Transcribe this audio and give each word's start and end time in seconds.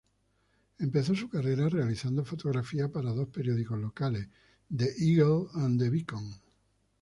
Empezó 0.79 1.13
su 1.13 1.29
carrera 1.29 1.69
realizando 1.69 2.25
fotografías 2.25 2.89
para 2.89 3.11
dos 3.11 3.27
periódicos 3.27 3.77
locales, 3.79 4.27
"The 4.75 4.95
Eagle" 4.97 5.45
y 5.53 5.77
"The 5.77 5.89
Beacon". 5.91 6.27